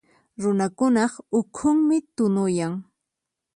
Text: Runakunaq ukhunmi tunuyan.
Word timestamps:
Runakunaq 0.41 1.13
ukhunmi 1.39 1.97
tunuyan. 2.15 2.73